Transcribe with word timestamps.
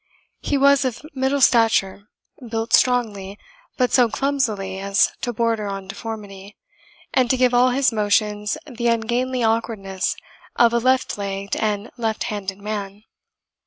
He 0.41 0.57
was 0.57 0.83
of 0.83 1.03
middle 1.13 1.41
stature, 1.41 2.09
built 2.49 2.73
strongly, 2.73 3.37
but 3.77 3.91
so 3.91 4.09
clumsily 4.09 4.79
as 4.79 5.11
to 5.21 5.31
border 5.31 5.67
on 5.67 5.87
deformity, 5.87 6.57
and 7.13 7.29
to 7.29 7.37
give 7.37 7.53
all 7.53 7.69
his 7.69 7.91
motions 7.91 8.57
the 8.65 8.87
ungainly 8.87 9.43
awkwardness 9.43 10.15
of 10.55 10.73
a 10.73 10.79
left 10.79 11.19
legged 11.19 11.55
and 11.55 11.91
left 11.97 12.23
handed 12.23 12.57
man. 12.57 13.03